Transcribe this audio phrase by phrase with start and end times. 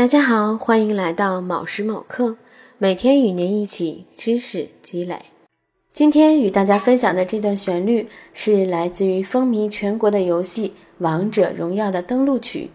[0.00, 2.38] 大家好，欢迎来到卯时卯刻，
[2.78, 5.26] 每天与您一起知识积累。
[5.92, 12.70] 今天与大家分享的这段旋律是来自于风靡全国的游戏《王者荣耀》的登录曲，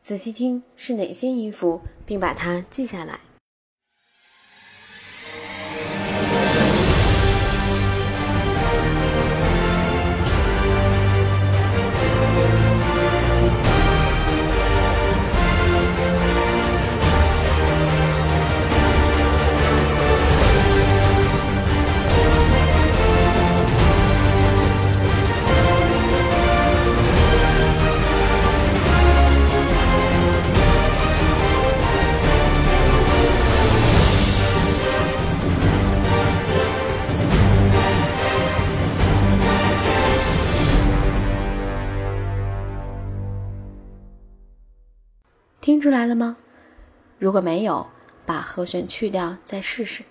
[0.00, 3.18] 仔细听是哪些音符，并把它记下来。
[45.60, 46.38] 听出来了吗？
[47.18, 47.86] 如果没有，
[48.24, 50.04] 把和弦去掉再试试。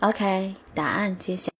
[0.00, 1.57] OK，答案揭晓。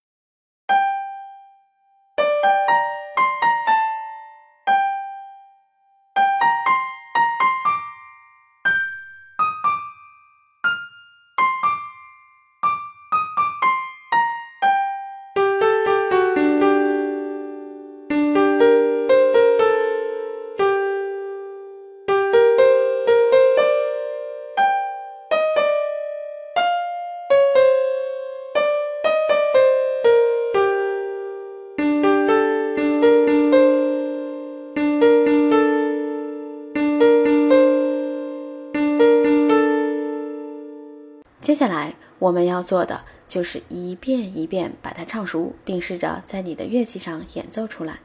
[41.41, 47.99] 接下来我们要做的就是一遍一遍把它唱熟，并试着在你的乐器上演奏出来。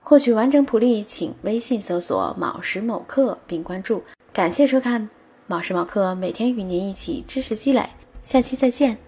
[0.00, 4.02] 获取完整谱例，请微信搜索“卯时某课”并关注。
[4.32, 5.08] 感谢收看
[5.46, 7.88] “卯时卯课”，每天与您一起知识积累。
[8.24, 8.98] 下期再见。